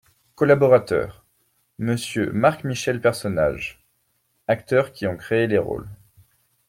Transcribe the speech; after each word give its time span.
COLLABORATEURS: 0.35 1.13
Monsieur 1.77 2.31
MARC-MICHEL 2.31 3.01
PERSONNAGES 3.01 3.77
Acteurs 4.47 4.93
qui 4.93 5.05
ontcréé 5.05 5.45
les 5.45 5.59
rôles. 5.59 5.87